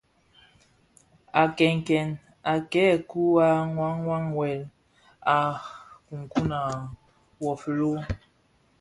[1.41, 2.09] À kenken
[2.51, 4.63] à këë kun à wuwà wëll,
[5.35, 5.37] à
[6.07, 6.61] kunkun à
[7.41, 7.91] wu filo.